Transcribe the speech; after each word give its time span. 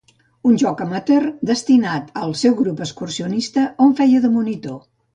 Un 0.51 0.55
joc 0.63 0.79
amateur 0.85 1.27
destinat 1.51 2.11
al 2.23 2.35
seu 2.41 2.57
grup 2.65 2.83
excursionista 2.89 3.71
on 3.89 3.97
feia 4.03 4.27
de 4.29 4.37
monitor. 4.41 4.87